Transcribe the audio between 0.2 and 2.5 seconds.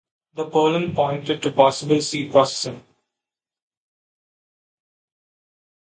The pollen pointed to possible seed